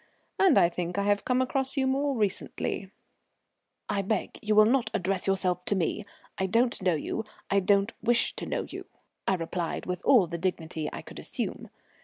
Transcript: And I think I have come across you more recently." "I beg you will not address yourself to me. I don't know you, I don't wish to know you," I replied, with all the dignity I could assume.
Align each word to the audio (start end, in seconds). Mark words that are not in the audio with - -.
And 0.39 0.57
I 0.57 0.67
think 0.67 0.97
I 0.97 1.03
have 1.03 1.25
come 1.25 1.43
across 1.43 1.77
you 1.77 1.85
more 1.85 2.17
recently." 2.17 2.89
"I 3.87 4.01
beg 4.01 4.39
you 4.41 4.55
will 4.55 4.65
not 4.65 4.89
address 4.95 5.27
yourself 5.27 5.63
to 5.65 5.75
me. 5.75 6.05
I 6.39 6.47
don't 6.47 6.81
know 6.81 6.95
you, 6.95 7.23
I 7.51 7.59
don't 7.59 7.93
wish 8.01 8.35
to 8.37 8.47
know 8.47 8.63
you," 8.63 8.87
I 9.27 9.35
replied, 9.35 9.85
with 9.85 10.01
all 10.03 10.25
the 10.25 10.39
dignity 10.39 10.89
I 10.91 11.03
could 11.03 11.19
assume. 11.19 11.69